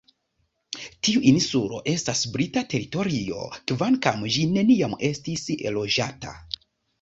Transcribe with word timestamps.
Tiu 1.07 1.19
insulo 1.31 1.81
estas 1.91 2.21
brita 2.37 2.63
teritorio, 2.71 3.43
kvankam 3.73 4.25
ĝi 4.37 4.47
neniam 4.55 4.97
estis 5.11 5.47
loĝata. 5.79 6.35